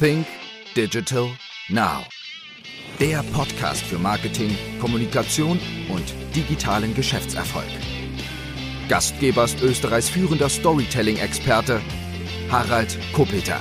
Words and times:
Think 0.00 0.26
Digital 0.76 1.28
Now. 1.68 2.04
Der 2.98 3.22
Podcast 3.32 3.82
für 3.82 3.98
Marketing, 3.98 4.56
Kommunikation 4.80 5.60
und 5.88 6.02
digitalen 6.34 6.94
Geschäftserfolg. 6.94 7.68
Gastgeber 8.88 9.44
ist 9.44 9.62
Österreichs 9.62 10.08
führender 10.08 10.48
Storytelling-Experte 10.48 11.80
Harald 12.50 12.98
Kopeter. 13.12 13.60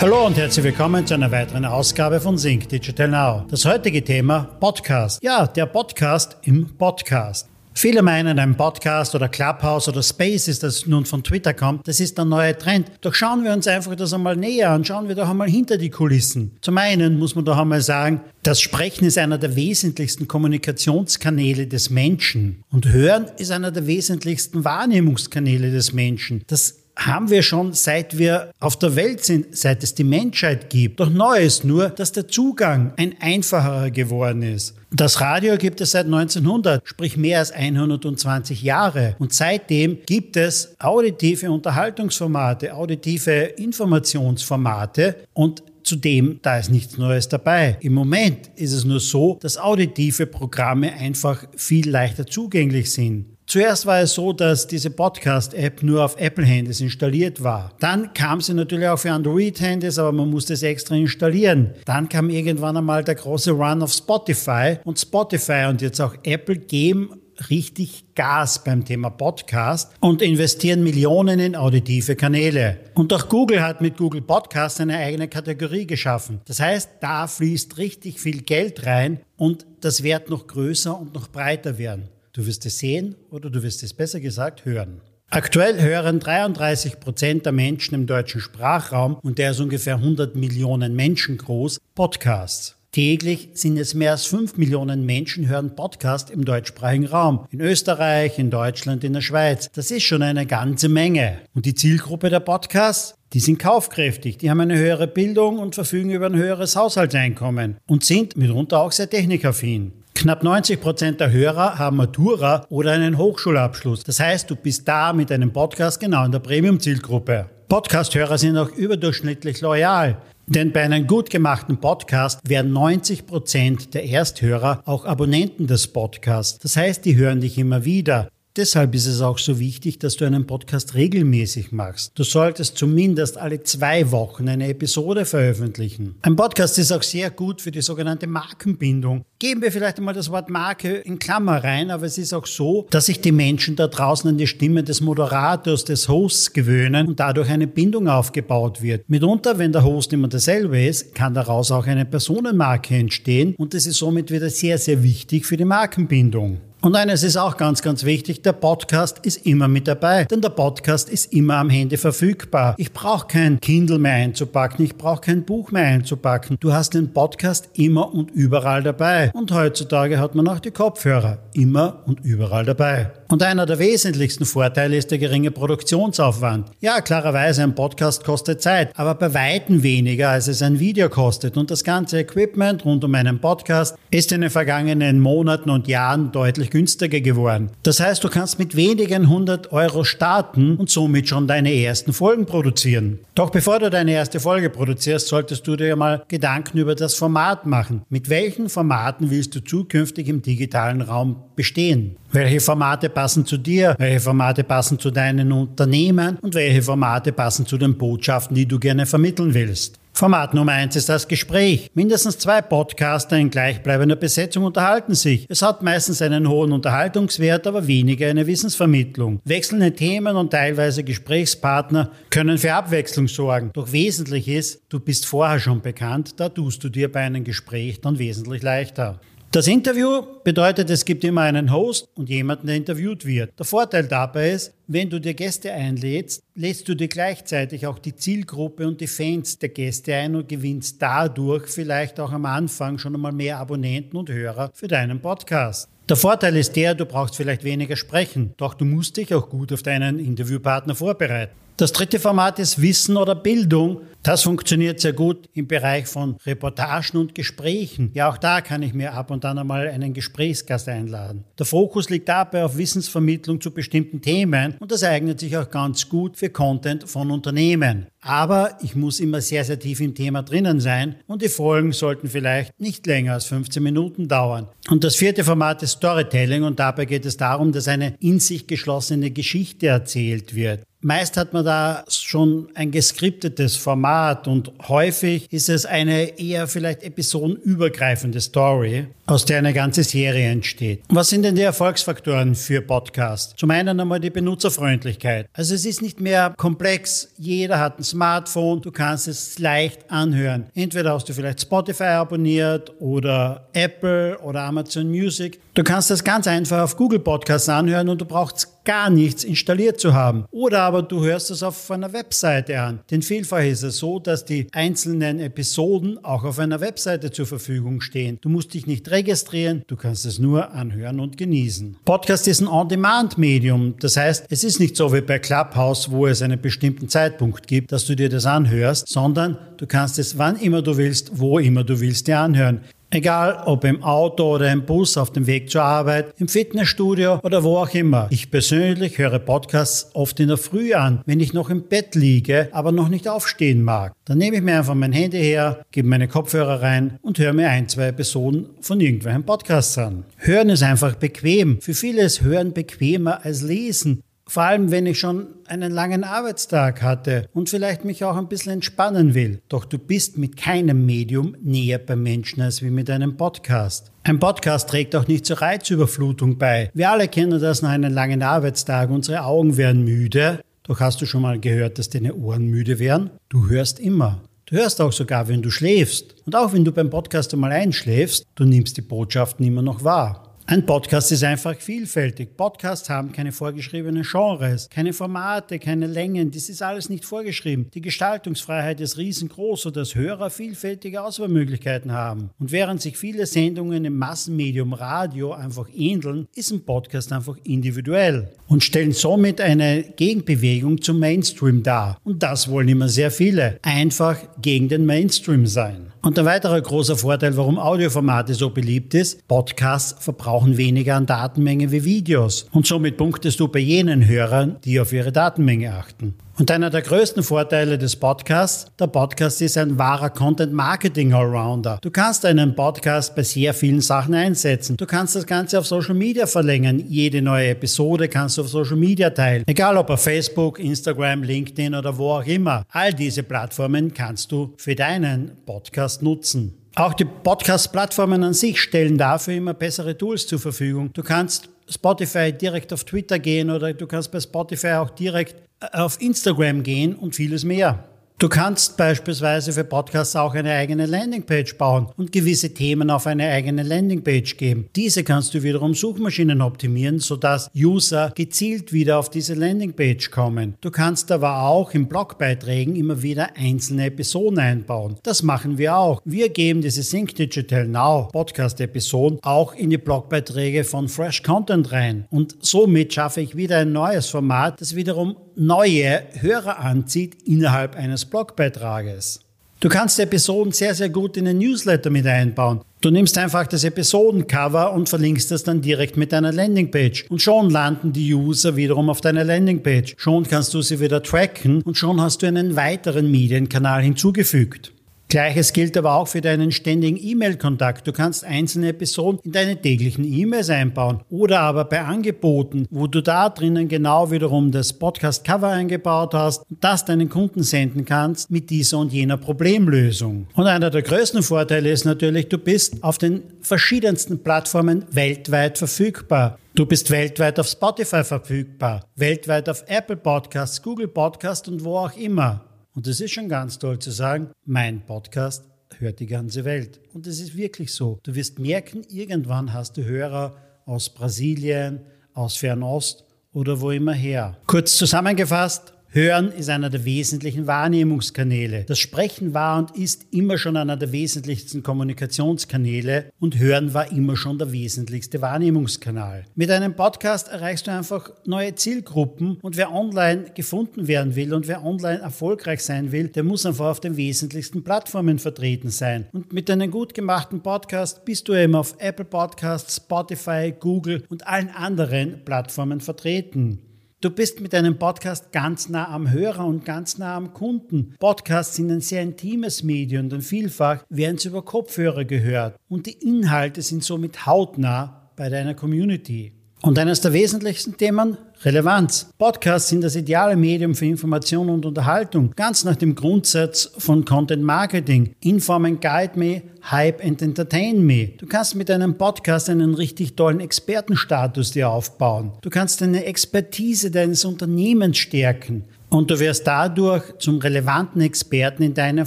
Hallo 0.00 0.26
und 0.26 0.36
herzlich 0.36 0.64
willkommen 0.64 1.06
zu 1.06 1.14
einer 1.14 1.30
weiteren 1.30 1.66
Ausgabe 1.66 2.20
von 2.20 2.36
Sync 2.36 2.68
Digital 2.68 3.08
Now. 3.08 3.46
Das 3.48 3.64
heutige 3.64 4.02
Thema 4.02 4.56
Podcast. 4.58 5.22
Ja, 5.22 5.46
der 5.46 5.66
Podcast 5.66 6.36
im 6.42 6.76
Podcast. 6.76 7.51
Viele 7.74 8.02
meinen, 8.02 8.38
ein 8.38 8.56
Podcast 8.56 9.14
oder 9.14 9.28
Clubhouse 9.28 9.88
oder 9.88 10.02
Spaces, 10.02 10.58
das 10.58 10.86
nun 10.86 11.06
von 11.06 11.24
Twitter 11.24 11.54
kommt, 11.54 11.88
das 11.88 12.00
ist 12.00 12.18
der 12.18 12.24
neue 12.24 12.56
Trend. 12.56 12.90
Doch 13.00 13.14
schauen 13.14 13.44
wir 13.44 13.52
uns 13.52 13.66
einfach 13.66 13.94
das 13.96 14.12
einmal 14.12 14.36
näher 14.36 14.70
an, 14.70 14.84
schauen 14.84 15.08
wir 15.08 15.14
doch 15.14 15.28
einmal 15.28 15.48
hinter 15.48 15.78
die 15.78 15.90
Kulissen. 15.90 16.52
Zum 16.60 16.78
einen 16.78 17.18
muss 17.18 17.34
man 17.34 17.44
doch 17.44 17.56
einmal 17.56 17.80
sagen, 17.80 18.20
das 18.42 18.60
Sprechen 18.60 19.06
ist 19.06 19.18
einer 19.18 19.38
der 19.38 19.56
wesentlichsten 19.56 20.28
Kommunikationskanäle 20.28 21.66
des 21.66 21.90
Menschen 21.90 22.62
und 22.70 22.88
Hören 22.88 23.26
ist 23.38 23.50
einer 23.50 23.70
der 23.70 23.86
wesentlichsten 23.86 24.64
Wahrnehmungskanäle 24.64 25.70
des 25.70 25.92
Menschen. 25.92 26.42
Das 26.48 26.81
haben 26.96 27.30
wir 27.30 27.42
schon 27.42 27.72
seit 27.72 28.18
wir 28.18 28.50
auf 28.60 28.78
der 28.78 28.96
Welt 28.96 29.24
sind, 29.24 29.56
seit 29.56 29.82
es 29.82 29.94
die 29.94 30.04
Menschheit 30.04 30.70
gibt. 30.70 31.00
Doch 31.00 31.10
neu 31.10 31.38
ist 31.38 31.64
nur, 31.64 31.88
dass 31.88 32.12
der 32.12 32.28
Zugang 32.28 32.92
ein 32.96 33.14
einfacherer 33.20 33.90
geworden 33.90 34.42
ist. 34.42 34.74
Das 34.90 35.20
Radio 35.22 35.56
gibt 35.56 35.80
es 35.80 35.92
seit 35.92 36.04
1900, 36.04 36.86
sprich 36.86 37.16
mehr 37.16 37.38
als 37.38 37.50
120 37.50 38.62
Jahre. 38.62 39.16
Und 39.18 39.32
seitdem 39.32 39.98
gibt 40.04 40.36
es 40.36 40.74
auditive 40.78 41.50
Unterhaltungsformate, 41.50 42.74
auditive 42.74 43.32
Informationsformate 43.56 45.16
und 45.32 45.62
Zudem, 45.84 46.38
da 46.42 46.58
ist 46.58 46.70
nichts 46.70 46.96
Neues 46.96 47.28
dabei. 47.28 47.76
Im 47.80 47.94
Moment 47.94 48.50
ist 48.54 48.72
es 48.72 48.84
nur 48.84 49.00
so, 49.00 49.38
dass 49.40 49.58
auditive 49.58 50.26
Programme 50.26 50.92
einfach 50.92 51.44
viel 51.56 51.90
leichter 51.90 52.26
zugänglich 52.26 52.92
sind. 52.92 53.31
Zuerst 53.46 53.86
war 53.86 54.00
es 54.00 54.14
so, 54.14 54.32
dass 54.32 54.66
diese 54.66 54.90
Podcast-App 54.90 55.82
nur 55.82 56.04
auf 56.04 56.18
Apple-Handys 56.18 56.80
installiert 56.80 57.42
war. 57.42 57.72
Dann 57.80 58.14
kam 58.14 58.40
sie 58.40 58.54
natürlich 58.54 58.88
auch 58.88 58.98
für 58.98 59.10
Android-Handys, 59.12 59.98
aber 59.98 60.12
man 60.12 60.30
musste 60.30 60.54
es 60.54 60.62
extra 60.62 60.94
installieren. 60.94 61.74
Dann 61.84 62.08
kam 62.08 62.30
irgendwann 62.30 62.76
einmal 62.76 63.04
der 63.04 63.16
große 63.16 63.50
Run 63.50 63.82
auf 63.82 63.92
Spotify 63.92 64.78
und 64.84 64.98
Spotify 64.98 65.66
und 65.68 65.82
jetzt 65.82 66.00
auch 66.00 66.14
Apple 66.22 66.56
geben 66.56 67.10
richtig 67.50 68.14
Gas 68.14 68.62
beim 68.62 68.84
Thema 68.84 69.10
Podcast 69.10 69.92
und 70.00 70.22
investieren 70.22 70.82
Millionen 70.82 71.40
in 71.40 71.56
auditive 71.56 72.16
Kanäle. 72.16 72.80
Und 72.94 73.12
auch 73.12 73.28
Google 73.28 73.62
hat 73.62 73.80
mit 73.80 73.96
Google 73.96 74.22
Podcast 74.22 74.80
eine 74.80 74.96
eigene 74.96 75.28
Kategorie 75.28 75.86
geschaffen. 75.86 76.40
Das 76.46 76.60
heißt, 76.60 76.90
da 77.00 77.26
fließt 77.26 77.78
richtig 77.78 78.20
viel 78.20 78.42
Geld 78.42 78.86
rein 78.86 79.20
und 79.36 79.66
das 79.80 80.02
wird 80.02 80.30
noch 80.30 80.46
größer 80.46 80.98
und 80.98 81.14
noch 81.14 81.28
breiter 81.28 81.78
werden. 81.78 82.08
Du 82.34 82.46
wirst 82.46 82.64
es 82.64 82.78
sehen 82.78 83.14
oder 83.30 83.50
du 83.50 83.62
wirst 83.62 83.82
es 83.82 83.92
besser 83.92 84.18
gesagt 84.18 84.64
hören. 84.64 85.02
Aktuell 85.28 85.82
hören 85.82 86.18
33 86.18 86.98
Prozent 86.98 87.44
der 87.44 87.52
Menschen 87.52 87.94
im 87.94 88.06
deutschen 88.06 88.40
Sprachraum, 88.40 89.16
und 89.22 89.36
der 89.36 89.50
ist 89.50 89.60
ungefähr 89.60 89.96
100 89.96 90.34
Millionen 90.34 90.96
Menschen 90.96 91.36
groß, 91.36 91.78
Podcasts. 91.94 92.76
Täglich 92.90 93.50
sind 93.52 93.78
es 93.78 93.92
mehr 93.92 94.12
als 94.12 94.24
5 94.24 94.56
Millionen 94.56 95.04
Menschen 95.04 95.46
hören 95.46 95.76
Podcast 95.76 96.30
im 96.30 96.46
deutschsprachigen 96.46 97.06
Raum. 97.06 97.46
In 97.50 97.60
Österreich, 97.60 98.38
in 98.38 98.50
Deutschland, 98.50 99.04
in 99.04 99.12
der 99.12 99.20
Schweiz. 99.20 99.70
Das 99.74 99.90
ist 99.90 100.04
schon 100.04 100.22
eine 100.22 100.46
ganze 100.46 100.88
Menge. 100.88 101.38
Und 101.54 101.66
die 101.66 101.74
Zielgruppe 101.74 102.30
der 102.30 102.40
Podcasts? 102.40 103.14
Die 103.34 103.40
sind 103.40 103.58
kaufkräftig, 103.58 104.36
die 104.36 104.50
haben 104.50 104.60
eine 104.60 104.76
höhere 104.76 105.06
Bildung 105.06 105.58
und 105.58 105.74
verfügen 105.74 106.10
über 106.10 106.26
ein 106.26 106.36
höheres 106.36 106.76
Haushaltseinkommen 106.76 107.78
und 107.86 108.04
sind 108.04 108.36
mitunter 108.36 108.80
auch 108.80 108.92
sehr 108.92 109.08
technikaffin. 109.08 110.01
Knapp 110.22 110.44
90 110.44 110.80
Prozent 110.80 111.18
der 111.18 111.32
Hörer 111.32 111.80
haben 111.80 111.96
Matura 111.96 112.64
oder 112.68 112.92
einen 112.92 113.18
Hochschulabschluss. 113.18 114.04
Das 114.04 114.20
heißt, 114.20 114.48
du 114.48 114.54
bist 114.54 114.86
da 114.86 115.12
mit 115.12 115.32
einem 115.32 115.52
Podcast 115.52 115.98
genau 115.98 116.24
in 116.24 116.30
der 116.30 116.38
Premium-Zielgruppe. 116.38 117.46
Podcast-Hörer 117.68 118.38
sind 118.38 118.56
auch 118.56 118.68
überdurchschnittlich 118.68 119.60
loyal. 119.62 120.22
Denn 120.46 120.70
bei 120.70 120.82
einem 120.82 121.08
gut 121.08 121.28
gemachten 121.28 121.78
Podcast 121.78 122.38
werden 122.48 122.72
90 122.72 123.26
Prozent 123.26 123.94
der 123.94 124.04
Ersthörer 124.04 124.80
auch 124.84 125.06
Abonnenten 125.06 125.66
des 125.66 125.88
Podcasts. 125.88 126.60
Das 126.60 126.76
heißt, 126.76 127.04
die 127.04 127.16
hören 127.16 127.40
dich 127.40 127.58
immer 127.58 127.84
wieder. 127.84 128.28
Deshalb 128.54 128.94
ist 128.94 129.06
es 129.06 129.22
auch 129.22 129.38
so 129.38 129.58
wichtig, 129.58 129.98
dass 129.98 130.16
du 130.16 130.26
einen 130.26 130.46
Podcast 130.46 130.94
regelmäßig 130.94 131.72
machst. 131.72 132.12
Du 132.16 132.22
solltest 132.22 132.76
zumindest 132.76 133.38
alle 133.38 133.62
zwei 133.62 134.10
Wochen 134.10 134.46
eine 134.46 134.68
Episode 134.68 135.24
veröffentlichen. 135.24 136.16
Ein 136.20 136.36
Podcast 136.36 136.78
ist 136.78 136.92
auch 136.92 137.02
sehr 137.02 137.30
gut 137.30 137.62
für 137.62 137.70
die 137.70 137.80
sogenannte 137.80 138.26
Markenbindung. 138.26 139.24
Geben 139.38 139.62
wir 139.62 139.72
vielleicht 139.72 139.96
einmal 139.96 140.12
das 140.12 140.30
Wort 140.30 140.50
Marke 140.50 140.96
in 140.96 141.18
Klammer 141.18 141.64
rein, 141.64 141.90
aber 141.90 142.04
es 142.04 142.18
ist 142.18 142.34
auch 142.34 142.44
so, 142.44 142.86
dass 142.90 143.06
sich 143.06 143.22
die 143.22 143.32
Menschen 143.32 143.74
da 143.74 143.88
draußen 143.88 144.28
an 144.28 144.36
die 144.36 144.46
Stimme 144.46 144.84
des 144.84 145.00
Moderators, 145.00 145.86
des 145.86 146.10
Hosts 146.10 146.52
gewöhnen 146.52 147.08
und 147.08 147.20
dadurch 147.20 147.48
eine 147.48 147.66
Bindung 147.66 148.06
aufgebaut 148.06 148.82
wird. 148.82 149.08
Mitunter, 149.08 149.58
wenn 149.58 149.72
der 149.72 149.82
Host 149.82 150.12
immer 150.12 150.28
derselbe 150.28 150.84
ist, 150.84 151.14
kann 151.14 151.32
daraus 151.32 151.70
auch 151.70 151.86
eine 151.86 152.04
Personenmarke 152.04 152.96
entstehen 152.96 153.54
und 153.56 153.72
das 153.72 153.86
ist 153.86 153.96
somit 153.96 154.30
wieder 154.30 154.50
sehr, 154.50 154.76
sehr 154.76 155.02
wichtig 155.02 155.46
für 155.46 155.56
die 155.56 155.64
Markenbindung. 155.64 156.60
Und 156.84 156.96
eines 156.96 157.22
ist 157.22 157.36
auch 157.36 157.56
ganz, 157.56 157.80
ganz 157.80 158.02
wichtig, 158.02 158.42
der 158.42 158.54
Podcast 158.54 159.20
ist 159.24 159.46
immer 159.46 159.68
mit 159.68 159.86
dabei, 159.86 160.24
denn 160.24 160.40
der 160.40 160.48
Podcast 160.48 161.08
ist 161.08 161.32
immer 161.32 161.58
am 161.58 161.70
Handy 161.70 161.96
verfügbar. 161.96 162.74
Ich 162.76 162.92
brauche 162.92 163.28
kein 163.28 163.60
Kindle 163.60 164.00
mehr 164.00 164.14
einzupacken, 164.14 164.84
ich 164.84 164.96
brauche 164.96 165.20
kein 165.20 165.44
Buch 165.44 165.70
mehr 165.70 165.86
einzupacken. 165.86 166.56
Du 166.58 166.72
hast 166.72 166.94
den 166.94 167.12
Podcast 167.12 167.70
immer 167.74 168.12
und 168.12 168.32
überall 168.32 168.82
dabei. 168.82 169.30
Und 169.32 169.52
heutzutage 169.52 170.18
hat 170.18 170.34
man 170.34 170.48
auch 170.48 170.58
die 170.58 170.72
Kopfhörer 170.72 171.38
immer 171.52 172.02
und 172.06 172.18
überall 172.24 172.64
dabei. 172.64 173.12
Und 173.32 173.42
einer 173.42 173.64
der 173.64 173.78
wesentlichsten 173.78 174.44
Vorteile 174.44 174.94
ist 174.94 175.10
der 175.10 175.16
geringe 175.16 175.50
Produktionsaufwand. 175.50 176.68
Ja, 176.82 177.00
klarerweise, 177.00 177.62
ein 177.62 177.74
Podcast 177.74 178.24
kostet 178.24 178.60
Zeit, 178.60 178.90
aber 178.94 179.14
bei 179.14 179.32
weitem 179.32 179.82
weniger, 179.82 180.28
als 180.28 180.48
es 180.48 180.60
ein 180.60 180.78
Video 180.78 181.08
kostet. 181.08 181.56
Und 181.56 181.70
das 181.70 181.82
ganze 181.82 182.18
Equipment 182.18 182.84
rund 182.84 183.02
um 183.04 183.14
einen 183.14 183.40
Podcast 183.40 183.96
ist 184.10 184.32
in 184.32 184.42
den 184.42 184.50
vergangenen 184.50 185.18
Monaten 185.18 185.70
und 185.70 185.88
Jahren 185.88 186.30
deutlich 186.30 186.68
günstiger 186.68 187.22
geworden. 187.22 187.70
Das 187.84 188.00
heißt, 188.00 188.22
du 188.22 188.28
kannst 188.28 188.58
mit 188.58 188.76
wenigen 188.76 189.22
100 189.22 189.72
Euro 189.72 190.04
starten 190.04 190.76
und 190.76 190.90
somit 190.90 191.26
schon 191.26 191.46
deine 191.46 191.72
ersten 191.72 192.12
Folgen 192.12 192.44
produzieren. 192.44 193.20
Doch 193.34 193.48
bevor 193.48 193.78
du 193.78 193.88
deine 193.88 194.12
erste 194.12 194.40
Folge 194.40 194.68
produzierst, 194.68 195.28
solltest 195.28 195.66
du 195.66 195.76
dir 195.76 195.96
mal 195.96 196.22
Gedanken 196.28 196.76
über 196.76 196.94
das 196.94 197.14
Format 197.14 197.64
machen. 197.64 198.02
Mit 198.10 198.28
welchen 198.28 198.68
Formaten 198.68 199.30
willst 199.30 199.54
du 199.54 199.60
zukünftig 199.60 200.28
im 200.28 200.42
digitalen 200.42 201.00
Raum 201.00 201.44
bestehen? 201.56 202.16
Welche 202.34 202.60
Formate 202.60 203.10
passen 203.10 203.44
zu 203.44 203.58
dir? 203.58 203.94
Welche 203.98 204.20
Formate 204.20 204.64
passen 204.64 204.98
zu 204.98 205.10
deinen 205.10 205.52
Unternehmen? 205.52 206.38
Und 206.40 206.54
welche 206.54 206.80
Formate 206.80 207.30
passen 207.30 207.66
zu 207.66 207.76
den 207.76 207.98
Botschaften, 207.98 208.56
die 208.56 208.64
du 208.64 208.78
gerne 208.78 209.04
vermitteln 209.04 209.52
willst? 209.52 209.98
Format 210.14 210.54
Nummer 210.54 210.72
eins 210.72 210.96
ist 210.96 211.10
das 211.10 211.28
Gespräch. 211.28 211.90
Mindestens 211.94 212.38
zwei 212.38 212.62
Podcaster 212.62 213.36
in 213.36 213.50
gleichbleibender 213.50 214.16
Besetzung 214.16 214.64
unterhalten 214.64 215.14
sich. 215.14 215.46
Es 215.50 215.60
hat 215.60 215.82
meistens 215.82 216.22
einen 216.22 216.48
hohen 216.48 216.72
Unterhaltungswert, 216.72 217.66
aber 217.66 217.86
weniger 217.86 218.28
eine 218.28 218.46
Wissensvermittlung. 218.46 219.40
Wechselnde 219.44 219.92
Themen 219.92 220.36
und 220.36 220.50
teilweise 220.50 221.04
Gesprächspartner 221.04 222.12
können 222.30 222.56
für 222.56 222.72
Abwechslung 222.72 223.28
sorgen. 223.28 223.70
Doch 223.74 223.92
wesentlich 223.92 224.48
ist, 224.48 224.82
du 224.88 225.00
bist 225.00 225.26
vorher 225.26 225.58
schon 225.58 225.82
bekannt, 225.82 226.40
da 226.40 226.48
tust 226.48 226.82
du 226.84 226.88
dir 226.88 227.10
bei 227.10 227.20
einem 227.20 227.44
Gespräch 227.44 228.00
dann 228.00 228.18
wesentlich 228.18 228.62
leichter. 228.62 229.20
Das 229.52 229.66
Interview 229.66 230.22
bedeutet, 230.44 230.88
es 230.88 231.04
gibt 231.04 231.24
immer 231.24 231.42
einen 231.42 231.70
Host 231.70 232.08
und 232.14 232.30
jemanden, 232.30 232.68
der 232.68 232.76
interviewt 232.76 233.26
wird. 233.26 233.52
Der 233.58 233.66
Vorteil 233.66 234.08
dabei 234.08 234.52
ist, 234.52 234.72
wenn 234.86 235.10
du 235.10 235.20
dir 235.20 235.34
Gäste 235.34 235.70
einlädst, 235.70 236.42
lädst 236.54 236.88
du 236.88 236.94
dir 236.94 237.08
gleichzeitig 237.08 237.86
auch 237.86 237.98
die 237.98 238.16
Zielgruppe 238.16 238.88
und 238.88 239.02
die 239.02 239.06
Fans 239.06 239.58
der 239.58 239.68
Gäste 239.68 240.14
ein 240.14 240.36
und 240.36 240.48
gewinnst 240.48 241.02
dadurch 241.02 241.66
vielleicht 241.66 242.18
auch 242.18 242.32
am 242.32 242.46
Anfang 242.46 242.96
schon 242.96 243.14
einmal 243.14 243.32
mehr 243.32 243.58
Abonnenten 243.58 244.16
und 244.16 244.30
Hörer 244.30 244.70
für 244.72 244.88
deinen 244.88 245.20
Podcast. 245.20 245.86
Der 246.08 246.16
Vorteil 246.16 246.56
ist 246.56 246.74
der, 246.74 246.94
du 246.94 247.04
brauchst 247.04 247.36
vielleicht 247.36 247.62
weniger 247.62 247.96
sprechen, 247.96 248.54
doch 248.56 248.72
du 248.72 248.86
musst 248.86 249.18
dich 249.18 249.34
auch 249.34 249.50
gut 249.50 249.70
auf 249.70 249.82
deinen 249.82 250.18
Interviewpartner 250.18 250.94
vorbereiten. 250.94 251.52
Das 251.76 251.92
dritte 251.92 252.18
Format 252.18 252.58
ist 252.58 252.80
Wissen 252.80 253.16
oder 253.16 253.34
Bildung. 253.34 254.02
Das 254.22 254.44
funktioniert 254.44 255.00
sehr 255.00 255.14
gut 255.14 255.48
im 255.52 255.66
Bereich 255.66 256.06
von 256.06 256.36
Reportagen 256.46 257.18
und 257.18 257.34
Gesprächen. 257.34 258.12
Ja, 258.14 258.30
auch 258.30 258.38
da 258.38 258.60
kann 258.60 258.82
ich 258.82 258.94
mir 258.94 259.14
ab 259.14 259.32
und 259.32 259.44
an 259.44 259.58
einmal 259.58 259.88
einen 259.88 260.14
Gesprächsgast 260.14 260.88
einladen. 260.88 261.42
Der 261.58 261.66
Fokus 261.66 262.08
liegt 262.08 262.28
dabei 262.28 262.64
auf 262.64 262.76
Wissensvermittlung 262.76 263.60
zu 263.60 263.72
bestimmten 263.72 264.22
Themen 264.22 264.76
und 264.78 264.92
das 264.92 265.02
eignet 265.02 265.40
sich 265.40 265.56
auch 265.56 265.68
ganz 265.68 266.08
gut 266.08 266.36
für 266.36 266.50
Content 266.50 267.08
von 267.08 267.32
Unternehmen. 267.32 268.06
Aber 268.20 268.78
ich 268.82 268.94
muss 268.94 269.18
immer 269.18 269.40
sehr, 269.40 269.64
sehr 269.64 269.80
tief 269.80 269.98
im 270.00 270.14
Thema 270.14 270.44
drinnen 270.44 270.78
sein 270.78 271.16
und 271.26 271.42
die 271.42 271.48
Folgen 271.48 271.90
sollten 271.90 272.28
vielleicht 272.28 272.78
nicht 272.78 273.04
länger 273.08 273.32
als 273.32 273.46
15 273.46 273.82
Minuten 273.82 274.28
dauern. 274.28 274.68
Und 274.88 275.02
das 275.02 275.16
vierte 275.16 275.42
Format 275.42 275.82
ist 275.82 275.92
Storytelling 275.92 276.62
und 276.62 276.78
dabei 276.78 277.06
geht 277.06 277.26
es 277.26 277.36
darum, 277.36 277.72
dass 277.72 277.88
eine 277.88 278.14
in 278.20 278.38
sich 278.38 278.68
geschlossene 278.68 279.32
Geschichte 279.32 279.88
erzählt 279.88 280.54
wird. 280.54 280.84
Meist 281.04 281.36
hat 281.36 281.52
man 281.52 281.64
da 281.64 282.04
schon 282.06 282.68
ein 282.76 282.92
geskriptetes 282.92 283.76
Format 283.76 284.11
und 284.46 284.72
häufig 284.88 285.50
ist 285.52 285.68
es 285.68 285.86
eine 285.86 286.38
eher 286.38 286.68
vielleicht 286.68 287.02
episodenübergreifende 287.02 288.40
Story, 288.40 289.06
aus 289.26 289.44
der 289.44 289.58
eine 289.58 289.72
ganze 289.72 290.02
Serie 290.02 290.50
entsteht. 290.50 291.02
Was 291.08 291.28
sind 291.28 291.42
denn 291.42 291.54
die 291.54 291.62
Erfolgsfaktoren 291.62 292.54
für 292.54 292.82
Podcasts? 292.82 293.54
Zum 293.56 293.70
einen 293.70 293.98
einmal 293.98 294.20
die 294.20 294.30
Benutzerfreundlichkeit. 294.30 295.48
Also 295.54 295.74
es 295.74 295.86
ist 295.86 296.02
nicht 296.02 296.20
mehr 296.20 296.52
komplex. 296.56 297.28
Jeder 297.38 297.78
hat 297.78 297.98
ein 297.98 298.04
Smartphone. 298.04 298.82
Du 298.82 298.90
kannst 298.90 299.28
es 299.28 299.58
leicht 299.58 300.10
anhören. 300.10 300.66
Entweder 300.74 301.14
hast 301.14 301.28
du 301.28 301.32
vielleicht 301.32 301.62
Spotify 301.62 302.04
abonniert 302.04 302.92
oder 303.00 303.68
Apple 303.72 304.38
oder 304.40 304.62
Amazon 304.62 305.08
Music. 305.08 305.60
Du 305.74 305.82
kannst 305.82 306.10
das 306.10 306.22
ganz 306.22 306.46
einfach 306.46 306.82
auf 306.82 306.96
Google 306.96 307.20
Podcasts 307.20 307.68
anhören 307.68 308.10
und 308.10 308.20
du 308.20 308.26
brauchst 308.26 308.81
gar 308.84 309.10
nichts 309.10 309.44
installiert 309.44 310.00
zu 310.00 310.14
haben. 310.14 310.44
Oder 310.50 310.82
aber 310.82 311.02
du 311.02 311.24
hörst 311.24 311.50
es 311.50 311.62
auf 311.62 311.90
einer 311.90 312.12
Webseite 312.12 312.80
an. 312.80 313.00
Denn 313.10 313.22
vielfach 313.22 313.62
ist 313.62 313.82
es 313.82 313.98
so, 313.98 314.18
dass 314.18 314.44
die 314.44 314.66
einzelnen 314.72 315.38
Episoden 315.38 316.22
auch 316.24 316.44
auf 316.44 316.58
einer 316.58 316.80
Webseite 316.80 317.30
zur 317.30 317.46
Verfügung 317.46 318.00
stehen. 318.00 318.38
Du 318.40 318.48
musst 318.48 318.74
dich 318.74 318.86
nicht 318.86 319.10
registrieren, 319.10 319.82
du 319.86 319.96
kannst 319.96 320.26
es 320.26 320.38
nur 320.38 320.72
anhören 320.72 321.20
und 321.20 321.36
genießen. 321.36 321.96
Podcast 322.04 322.48
ist 322.48 322.60
ein 322.60 322.68
On-Demand-Medium. 322.68 323.94
Das 324.00 324.16
heißt, 324.16 324.46
es 324.48 324.64
ist 324.64 324.80
nicht 324.80 324.96
so 324.96 325.12
wie 325.12 325.20
bei 325.20 325.38
Clubhouse, 325.38 326.10
wo 326.10 326.26
es 326.26 326.42
einen 326.42 326.60
bestimmten 326.60 327.08
Zeitpunkt 327.08 327.66
gibt, 327.66 327.92
dass 327.92 328.06
du 328.06 328.14
dir 328.14 328.28
das 328.28 328.46
anhörst, 328.46 329.08
sondern 329.08 329.58
du 329.76 329.86
kannst 329.86 330.18
es 330.18 330.38
wann 330.38 330.56
immer 330.56 330.82
du 330.82 330.96
willst, 330.96 331.38
wo 331.38 331.58
immer 331.58 331.84
du 331.84 332.00
willst 332.00 332.26
dir 332.26 332.38
anhören. 332.38 332.80
Egal 333.14 333.64
ob 333.66 333.84
im 333.84 334.02
Auto 334.02 334.54
oder 334.54 334.72
im 334.72 334.86
Bus 334.86 335.18
auf 335.18 335.30
dem 335.30 335.46
Weg 335.46 335.68
zur 335.70 335.82
Arbeit, 335.82 336.32
im 336.38 336.48
Fitnessstudio 336.48 337.40
oder 337.42 337.62
wo 337.62 337.76
auch 337.76 337.92
immer. 337.92 338.26
Ich 338.30 338.50
persönlich 338.50 339.18
höre 339.18 339.38
Podcasts 339.38 340.10
oft 340.14 340.40
in 340.40 340.48
der 340.48 340.56
Früh 340.56 340.94
an, 340.94 341.20
wenn 341.26 341.38
ich 341.38 341.52
noch 341.52 341.68
im 341.68 341.82
Bett 341.82 342.14
liege, 342.14 342.70
aber 342.72 342.90
noch 342.90 343.10
nicht 343.10 343.28
aufstehen 343.28 343.82
mag. 343.82 344.14
Dann 344.24 344.38
nehme 344.38 344.56
ich 344.56 344.62
mir 344.62 344.78
einfach 344.78 344.94
mein 344.94 345.12
Handy 345.12 345.42
her, 345.42 345.84
gebe 345.90 346.08
meine 346.08 346.26
Kopfhörer 346.26 346.80
rein 346.80 347.18
und 347.20 347.38
höre 347.38 347.52
mir 347.52 347.68
ein, 347.68 347.86
zwei 347.86 348.06
Episoden 348.06 348.70
von 348.80 348.98
irgendwelchen 348.98 349.44
Podcasts 349.44 349.98
an. 349.98 350.24
Hören 350.38 350.70
ist 350.70 350.82
einfach 350.82 351.14
bequem. 351.14 351.82
Für 351.82 351.92
viele 351.92 352.22
ist 352.22 352.40
Hören 352.40 352.72
bequemer 352.72 353.44
als 353.44 353.60
Lesen. 353.60 354.22
Vor 354.52 354.64
allem, 354.64 354.90
wenn 354.90 355.06
ich 355.06 355.18
schon 355.18 355.46
einen 355.66 355.90
langen 355.90 356.24
Arbeitstag 356.24 357.00
hatte 357.00 357.48
und 357.54 357.70
vielleicht 357.70 358.04
mich 358.04 358.22
auch 358.22 358.36
ein 358.36 358.48
bisschen 358.48 358.72
entspannen 358.72 359.32
will. 359.32 359.62
Doch 359.70 359.86
du 359.86 359.96
bist 359.96 360.36
mit 360.36 360.58
keinem 360.58 361.06
Medium 361.06 361.56
näher 361.62 361.96
beim 361.96 362.22
Menschen 362.22 362.60
als 362.60 362.82
wie 362.82 362.90
mit 362.90 363.08
einem 363.08 363.38
Podcast. 363.38 364.12
Ein 364.24 364.40
Podcast 364.40 364.90
trägt 364.90 365.16
auch 365.16 365.26
nicht 365.26 365.46
zur 365.46 365.62
Reizüberflutung 365.62 366.58
bei. 366.58 366.90
Wir 366.92 367.10
alle 367.10 367.28
kennen 367.28 367.58
das 367.58 367.80
nach 367.80 367.92
einem 367.92 368.12
langen 368.12 368.42
Arbeitstag. 368.42 369.08
Unsere 369.08 369.42
Augen 369.44 369.78
werden 369.78 370.04
müde. 370.04 370.60
Doch 370.82 371.00
hast 371.00 371.22
du 371.22 371.24
schon 371.24 371.40
mal 371.40 371.58
gehört, 371.58 371.98
dass 371.98 372.10
deine 372.10 372.34
Ohren 372.34 372.66
müde 372.66 372.98
werden? 372.98 373.30
Du 373.48 373.70
hörst 373.70 374.00
immer. 374.00 374.42
Du 374.66 374.76
hörst 374.76 375.00
auch 375.00 375.12
sogar, 375.12 375.48
wenn 375.48 375.62
du 375.62 375.70
schläfst. 375.70 376.34
Und 376.44 376.54
auch 376.56 376.74
wenn 376.74 376.84
du 376.84 376.92
beim 376.92 377.08
Podcast 377.08 377.54
einmal 377.54 377.72
einschläfst, 377.72 378.44
du 378.54 378.66
nimmst 378.66 378.98
die 378.98 379.00
Botschaften 379.00 379.64
immer 379.64 379.80
noch 379.80 380.04
wahr. 380.04 380.51
Ein 380.64 380.86
Podcast 380.86 381.32
ist 381.32 381.42
einfach 381.42 381.74
vielfältig. 381.76 382.56
Podcasts 382.56 383.10
haben 383.10 383.32
keine 383.32 383.50
vorgeschriebenen 383.50 384.22
Genres, 384.22 384.88
keine 384.88 385.12
Formate, 385.12 385.80
keine 385.80 386.06
Längen. 386.06 386.52
Das 386.52 386.68
ist 386.68 386.82
alles 386.82 387.08
nicht 387.08 387.24
vorgeschrieben. 387.24 387.90
Die 387.92 388.00
Gestaltungsfreiheit 388.00 389.00
ist 389.00 389.18
riesengroß, 389.18 389.82
sodass 389.82 390.14
Hörer 390.14 390.50
vielfältige 390.50 391.24
Auswahlmöglichkeiten 391.24 392.12
haben. 392.12 392.50
Und 392.60 392.70
während 392.70 393.02
sich 393.02 393.18
viele 393.18 393.44
Sendungen 393.46 394.04
im 394.04 394.16
Massenmedium 394.16 394.92
Radio 394.92 395.52
einfach 395.52 395.88
ähneln, 395.92 396.46
ist 396.54 396.70
ein 396.70 396.84
Podcast 396.84 397.32
einfach 397.32 397.56
individuell 397.64 398.52
und 398.68 398.84
stellen 398.84 399.12
somit 399.12 399.60
eine 399.60 400.04
Gegenbewegung 400.16 401.02
zum 401.02 401.18
Mainstream 401.18 401.82
dar. 401.82 402.18
Und 402.22 402.44
das 402.44 402.70
wollen 402.70 402.88
immer 402.88 403.08
sehr 403.08 403.32
viele. 403.32 403.80
Einfach 403.82 404.38
gegen 404.62 404.88
den 404.88 405.06
Mainstream 405.06 405.66
sein. 405.66 406.12
Und 406.24 406.38
ein 406.38 406.44
weiterer 406.44 406.80
großer 406.80 407.16
Vorteil, 407.16 407.56
warum 407.56 407.80
Audioformate 407.80 408.54
so 408.54 408.70
beliebt 408.70 409.12
ist, 409.14 409.46
Podcasts 409.48 410.22
verbrauchen 410.22 410.51
weniger 410.76 411.16
an 411.16 411.26
Datenmenge 411.26 411.90
wie 411.90 412.04
Videos. 412.04 412.66
Und 412.72 412.86
somit 412.86 413.16
punktest 413.16 413.58
du 413.60 413.68
bei 413.68 413.78
jenen 413.78 414.26
Hörern, 414.26 414.76
die 414.84 415.00
auf 415.00 415.12
ihre 415.12 415.32
Datenmenge 415.32 415.94
achten. 415.94 416.34
Und 416.58 416.70
einer 416.70 416.90
der 416.90 417.00
größten 417.00 417.42
Vorteile 417.42 417.96
des 417.96 418.14
Podcasts, 418.16 418.90
der 419.00 419.06
Podcast 419.06 419.62
ist 419.62 419.78
ein 419.78 419.96
wahrer 419.96 420.28
Content-Marketing-Allrounder. 420.28 421.98
Du 422.02 422.10
kannst 422.10 422.44
einen 422.44 422.74
Podcast 422.74 423.34
bei 423.34 423.42
sehr 423.42 423.72
vielen 423.72 424.02
Sachen 424.02 424.34
einsetzen. 424.34 424.98
Du 424.98 425.06
kannst 425.06 425.34
das 425.34 425.46
Ganze 425.46 425.78
auf 425.78 425.86
Social 425.86 426.14
Media 426.14 426.46
verlängern. 426.46 427.02
Jede 427.08 427.40
neue 427.40 427.68
Episode 427.68 428.28
kannst 428.28 428.58
du 428.58 428.62
auf 428.62 428.68
Social 428.68 428.96
Media 428.96 429.30
teilen. 429.30 429.64
Egal 429.66 429.96
ob 429.96 430.10
auf 430.10 430.22
Facebook, 430.22 430.78
Instagram, 430.78 431.42
LinkedIn 431.42 431.94
oder 431.94 432.18
wo 432.18 432.32
auch 432.32 432.46
immer. 432.46 432.84
All 432.90 433.14
diese 433.14 433.42
Plattformen 433.42 434.12
kannst 434.12 434.52
du 434.52 434.74
für 434.76 434.94
deinen 434.94 435.52
Podcast 435.64 436.22
nutzen. 436.22 436.81
Auch 436.94 437.14
die 437.14 437.24
Podcast-Plattformen 437.24 438.42
an 438.42 438.52
sich 438.52 438.78
stellen 438.78 439.16
dafür 439.16 439.54
immer 439.54 439.72
bessere 439.72 440.16
Tools 440.16 440.46
zur 440.46 440.58
Verfügung. 440.58 441.10
Du 441.14 441.22
kannst 441.22 441.70
Spotify 441.88 442.52
direkt 442.52 442.92
auf 442.92 443.04
Twitter 443.04 443.38
gehen 443.38 443.70
oder 443.70 443.94
du 443.94 444.06
kannst 444.06 444.30
bei 444.30 444.40
Spotify 444.40 444.94
auch 444.94 445.10
direkt 445.10 445.56
auf 445.92 446.20
Instagram 446.20 446.82
gehen 446.82 447.14
und 447.14 447.34
vieles 447.34 447.64
mehr. 447.64 448.04
Du 448.42 448.48
kannst 448.48 448.96
beispielsweise 448.96 449.72
für 449.72 449.84
Podcasts 449.84 450.34
auch 450.34 450.52
eine 450.52 450.72
eigene 450.72 451.06
Landingpage 451.06 451.78
bauen 451.78 452.08
und 452.16 452.32
gewisse 452.32 452.74
Themen 452.74 453.08
auf 453.08 453.28
eine 453.28 453.48
eigene 453.48 453.84
Landingpage 453.84 454.56
geben. 454.56 454.88
Diese 454.96 455.22
kannst 455.22 455.54
du 455.54 455.62
wiederum 455.62 455.94
Suchmaschinen 455.94 456.60
optimieren, 456.60 457.20
sodass 457.20 457.70
User 457.72 458.32
gezielt 458.34 458.92
wieder 458.92 459.20
auf 459.20 459.30
diese 459.30 459.54
Landingpage 459.54 460.32
kommen. 460.32 460.74
Du 460.80 460.90
kannst 460.90 461.30
aber 461.30 461.62
auch 461.62 461.94
in 461.94 462.08
Blogbeiträgen 462.08 462.96
immer 462.96 463.22
wieder 463.22 463.50
einzelne 463.56 464.06
Episoden 464.06 464.58
einbauen. 464.58 465.18
Das 465.22 465.44
machen 465.44 465.78
wir 465.78 465.96
auch. 465.96 466.20
Wir 466.24 466.48
geben 466.48 466.80
diese 466.80 467.04
Sync 467.04 467.36
Digital 467.36 467.86
Now 467.86 468.26
Podcast-Episoden 468.32 469.38
auch 469.42 469.72
in 469.72 469.90
die 469.90 469.98
Blogbeiträge 469.98 470.82
von 470.82 471.08
Fresh 471.08 471.44
Content 471.44 471.92
rein. 471.92 472.26
Und 472.30 472.56
somit 472.60 473.14
schaffe 473.14 473.40
ich 473.40 473.54
wieder 473.54 473.78
ein 473.78 473.92
neues 473.92 474.26
Format, 474.26 474.80
das 474.80 474.96
wiederum 474.96 475.36
neue 475.54 476.22
Hörer 476.40 476.78
anzieht 476.80 477.42
innerhalb 477.44 477.96
eines 477.96 478.31
Blogbeitrages. 478.32 479.40
Du 479.80 479.90
kannst 479.90 480.18
Episoden 480.18 480.72
sehr, 480.72 480.94
sehr 480.94 481.10
gut 481.10 481.36
in 481.36 481.44
den 481.44 481.58
Newsletter 481.58 482.08
mit 482.08 482.26
einbauen. 482.26 482.80
Du 483.02 483.10
nimmst 483.10 483.36
einfach 483.36 483.66
das 483.66 483.84
Episodencover 483.84 484.94
und 484.94 485.10
verlinkst 485.10 485.50
das 485.50 485.64
dann 485.64 485.82
direkt 485.82 486.16
mit 486.16 486.32
deiner 486.32 486.50
Landingpage. 486.50 487.26
Und 487.28 487.42
schon 487.42 487.68
landen 487.68 488.14
die 488.14 488.32
User 488.32 488.74
wiederum 488.74 489.10
auf 489.10 489.20
deiner 489.20 489.44
Landingpage. 489.44 490.14
Schon 490.16 490.44
kannst 490.44 490.72
du 490.72 490.80
sie 490.80 490.98
wieder 490.98 491.22
tracken 491.22 491.82
und 491.82 491.98
schon 491.98 492.22
hast 492.22 492.40
du 492.40 492.46
einen 492.46 492.74
weiteren 492.74 493.30
Medienkanal 493.30 494.02
hinzugefügt. 494.02 494.94
Gleiches 495.32 495.72
gilt 495.72 495.96
aber 495.96 496.16
auch 496.16 496.28
für 496.28 496.42
deinen 496.42 496.72
ständigen 496.72 497.16
E-Mail-Kontakt. 497.18 498.06
Du 498.06 498.12
kannst 498.12 498.44
einzelne 498.44 498.88
Episoden 498.88 499.40
in 499.44 499.52
deine 499.52 499.80
täglichen 499.80 500.30
E-Mails 500.30 500.68
einbauen 500.68 501.22
oder 501.30 501.60
aber 501.60 501.86
bei 501.86 502.02
Angeboten, 502.02 502.86
wo 502.90 503.06
du 503.06 503.22
da 503.22 503.48
drinnen 503.48 503.88
genau 503.88 504.30
wiederum 504.30 504.72
das 504.72 504.92
Podcast-Cover 504.92 505.68
eingebaut 505.68 506.34
hast 506.34 506.68
und 506.68 506.84
das 506.84 507.06
deinen 507.06 507.30
Kunden 507.30 507.62
senden 507.62 508.04
kannst 508.04 508.50
mit 508.50 508.68
dieser 508.68 508.98
und 508.98 509.10
jener 509.10 509.38
Problemlösung. 509.38 510.48
Und 510.52 510.66
einer 510.66 510.90
der 510.90 511.00
größten 511.00 511.42
Vorteile 511.42 511.90
ist 511.90 512.04
natürlich, 512.04 512.50
du 512.50 512.58
bist 512.58 513.02
auf 513.02 513.16
den 513.16 513.42
verschiedensten 513.62 514.42
Plattformen 514.42 515.06
weltweit 515.12 515.78
verfügbar. 515.78 516.58
Du 516.74 516.84
bist 516.84 517.10
weltweit 517.10 517.58
auf 517.58 517.68
Spotify 517.68 518.22
verfügbar, 518.22 519.06
weltweit 519.16 519.70
auf 519.70 519.82
Apple 519.86 520.16
Podcasts, 520.16 520.82
Google 520.82 521.08
Podcasts 521.08 521.68
und 521.68 521.82
wo 521.82 521.96
auch 521.96 522.14
immer. 522.18 522.66
Und 522.94 523.06
es 523.06 523.20
ist 523.20 523.32
schon 523.32 523.48
ganz 523.48 523.78
toll 523.78 523.98
zu 523.98 524.10
sagen, 524.10 524.50
mein 524.66 525.00
Podcast 525.00 525.64
hört 525.98 526.20
die 526.20 526.26
ganze 526.26 526.66
Welt. 526.66 527.00
Und 527.14 527.26
es 527.26 527.40
ist 527.40 527.56
wirklich 527.56 527.94
so. 527.94 528.18
Du 528.22 528.34
wirst 528.34 528.58
merken, 528.58 529.02
irgendwann 529.08 529.72
hast 529.72 529.96
du 529.96 530.04
Hörer 530.04 530.56
aus 530.84 531.08
Brasilien, 531.08 532.00
aus 532.34 532.56
Fernost 532.56 533.24
oder 533.54 533.80
wo 533.80 533.90
immer 533.90 534.12
her. 534.12 534.58
Kurz 534.66 534.96
zusammengefasst, 534.96 535.94
Hören 536.14 536.52
ist 536.52 536.68
einer 536.68 536.90
der 536.90 537.06
wesentlichen 537.06 537.66
Wahrnehmungskanäle. 537.66 538.84
Das 538.84 538.98
Sprechen 538.98 539.54
war 539.54 539.78
und 539.78 539.96
ist 539.96 540.26
immer 540.30 540.58
schon 540.58 540.76
einer 540.76 540.98
der 540.98 541.10
wesentlichsten 541.10 541.82
Kommunikationskanäle 541.82 543.32
und 543.40 543.58
Hören 543.58 543.94
war 543.94 544.12
immer 544.12 544.36
schon 544.36 544.58
der 544.58 544.72
wesentlichste 544.72 545.40
Wahrnehmungskanal. 545.40 546.44
Mit 546.54 546.70
einem 546.70 546.94
Podcast 546.96 547.48
erreichst 547.48 547.86
du 547.86 547.92
einfach 547.92 548.30
neue 548.44 548.74
Zielgruppen 548.74 549.56
und 549.62 549.78
wer 549.78 549.90
online 549.90 550.50
gefunden 550.54 551.08
werden 551.08 551.34
will 551.34 551.54
und 551.54 551.66
wer 551.66 551.82
online 551.82 552.20
erfolgreich 552.20 552.82
sein 552.82 553.10
will, 553.10 553.28
der 553.28 553.42
muss 553.42 553.64
einfach 553.64 553.86
auf 553.86 554.00
den 554.00 554.18
wesentlichsten 554.18 554.84
Plattformen 554.84 555.38
vertreten 555.38 555.88
sein. 555.88 556.26
Und 556.32 556.52
mit 556.52 556.70
einem 556.70 556.90
gut 556.90 557.14
gemachten 557.14 557.62
Podcast 557.62 558.26
bist 558.26 558.48
du 558.48 558.52
eben 558.52 558.74
auf 558.74 558.96
Apple 558.98 559.24
Podcasts, 559.24 559.96
Spotify, 559.96 560.74
Google 560.78 561.24
und 561.30 561.46
allen 561.46 561.70
anderen 561.70 562.44
Plattformen 562.44 563.00
vertreten. 563.00 563.78
Du 564.22 564.30
bist 564.30 564.60
mit 564.60 564.72
deinem 564.72 565.00
Podcast 565.00 565.50
ganz 565.50 565.88
nah 565.88 566.08
am 566.08 566.30
Hörer 566.30 566.64
und 566.64 566.84
ganz 566.84 567.18
nah 567.18 567.34
am 567.34 567.52
Kunden. 567.52 568.14
Podcasts 568.20 568.76
sind 568.76 568.88
ein 568.88 569.00
sehr 569.00 569.20
intimes 569.20 569.82
Medium, 569.82 570.28
denn 570.28 570.42
vielfach 570.42 571.04
werden 571.08 571.38
sie 571.38 571.48
über 571.48 571.64
Kopfhörer 571.64 572.24
gehört 572.24 572.78
und 572.88 573.06
die 573.06 573.18
Inhalte 573.20 573.82
sind 573.82 574.04
somit 574.04 574.46
hautnah 574.46 575.32
bei 575.34 575.48
deiner 575.48 575.74
Community. 575.74 576.52
Und 576.84 576.98
eines 576.98 577.20
der 577.20 577.32
wesentlichsten 577.32 577.96
Themen, 577.96 578.36
Relevanz. 578.64 579.30
Podcasts 579.38 579.88
sind 579.88 580.02
das 580.02 580.16
ideale 580.16 580.56
Medium 580.56 580.96
für 580.96 581.06
Information 581.06 581.70
und 581.70 581.86
Unterhaltung, 581.86 582.52
ganz 582.56 582.82
nach 582.84 582.96
dem 582.96 583.14
Grundsatz 583.14 583.92
von 583.98 584.24
Content 584.24 584.64
Marketing. 584.64 585.36
Inform 585.40 585.84
and 585.84 586.00
guide 586.00 586.36
me, 586.36 586.62
hype 586.90 587.24
and 587.24 587.40
entertain 587.40 588.04
me. 588.04 588.32
Du 588.38 588.46
kannst 588.46 588.74
mit 588.74 588.88
deinem 588.88 589.16
Podcast 589.16 589.70
einen 589.70 589.94
richtig 589.94 590.34
tollen 590.34 590.58
Expertenstatus 590.58 591.70
dir 591.70 591.88
aufbauen. 591.88 592.50
Du 592.62 592.70
kannst 592.70 593.00
deine 593.00 593.26
Expertise 593.26 594.10
deines 594.10 594.44
Unternehmens 594.44 595.18
stärken. 595.18 595.84
Und 596.08 596.32
du 596.32 596.40
wirst 596.40 596.66
dadurch 596.66 597.38
zum 597.38 597.58
relevanten 597.58 598.20
Experten 598.22 598.82
in 598.82 598.94
deinem 598.94 599.26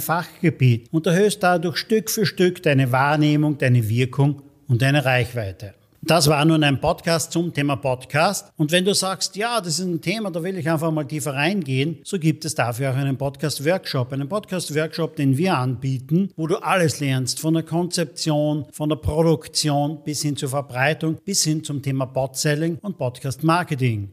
Fachgebiet 0.00 0.88
und 0.92 1.06
erhöhst 1.06 1.42
dadurch 1.42 1.78
Stück 1.78 2.10
für 2.10 2.26
Stück 2.26 2.62
deine 2.62 2.92
Wahrnehmung, 2.92 3.56
deine 3.56 3.88
Wirkung 3.88 4.42
und 4.68 4.82
deine 4.82 5.06
Reichweite. 5.06 5.72
Das 6.06 6.28
war 6.28 6.44
nun 6.44 6.62
ein 6.62 6.80
Podcast 6.80 7.32
zum 7.32 7.52
Thema 7.52 7.74
Podcast. 7.74 8.52
Und 8.56 8.70
wenn 8.70 8.84
du 8.84 8.94
sagst, 8.94 9.34
ja, 9.34 9.60
das 9.60 9.80
ist 9.80 9.86
ein 9.86 10.00
Thema, 10.00 10.30
da 10.30 10.40
will 10.40 10.56
ich 10.56 10.70
einfach 10.70 10.92
mal 10.92 11.02
tiefer 11.02 11.34
reingehen, 11.34 11.98
so 12.04 12.16
gibt 12.16 12.44
es 12.44 12.54
dafür 12.54 12.92
auch 12.92 12.94
einen 12.94 13.18
Podcast-Workshop. 13.18 14.12
Einen 14.12 14.28
Podcast-Workshop, 14.28 15.16
den 15.16 15.36
wir 15.36 15.58
anbieten, 15.58 16.30
wo 16.36 16.46
du 16.46 16.62
alles 16.62 17.00
lernst, 17.00 17.40
von 17.40 17.54
der 17.54 17.64
Konzeption, 17.64 18.66
von 18.70 18.88
der 18.88 18.96
Produktion 18.96 19.98
bis 20.04 20.22
hin 20.22 20.36
zur 20.36 20.48
Verbreitung, 20.48 21.16
bis 21.24 21.42
hin 21.42 21.64
zum 21.64 21.82
Thema 21.82 22.04
Bot-Selling 22.04 22.78
und 22.82 22.96
Podcast-Marketing. 22.98 24.08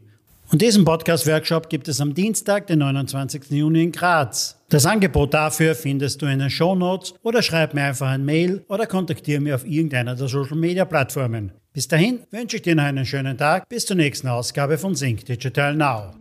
Und 0.50 0.62
diesen 0.62 0.84
Podcast-Workshop 0.84 1.68
gibt 1.68 1.86
es 1.86 2.00
am 2.00 2.12
Dienstag, 2.12 2.66
den 2.66 2.80
29. 2.80 3.50
Juni 3.50 3.84
in 3.84 3.92
Graz. 3.92 4.60
Das 4.68 4.84
Angebot 4.84 5.32
dafür 5.32 5.76
findest 5.76 6.20
du 6.20 6.26
in 6.26 6.40
den 6.40 6.50
Show 6.50 6.74
Notes 6.74 7.14
oder 7.22 7.40
schreib 7.40 7.72
mir 7.72 7.84
einfach 7.84 8.08
ein 8.08 8.24
Mail 8.24 8.64
oder 8.66 8.88
kontaktiere 8.88 9.40
mich 9.40 9.52
auf 9.52 9.64
irgendeiner 9.64 10.16
der 10.16 10.26
Social-Media-Plattformen. 10.26 11.52
Bis 11.74 11.88
dahin 11.88 12.20
wünsche 12.30 12.58
ich 12.58 12.62
dir 12.62 12.76
noch 12.76 12.84
einen 12.84 13.04
schönen 13.04 13.36
Tag. 13.36 13.68
Bis 13.68 13.84
zur 13.84 13.96
nächsten 13.96 14.28
Ausgabe 14.28 14.78
von 14.78 14.94
Sync 14.94 15.24
Digital 15.24 15.74
Now. 15.74 16.12